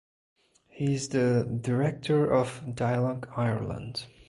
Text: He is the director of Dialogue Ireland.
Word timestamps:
He 0.69 0.95
is 0.95 1.09
the 1.09 1.43
director 1.61 2.25
of 2.33 2.73
Dialogue 2.73 3.29
Ireland. 3.37 4.07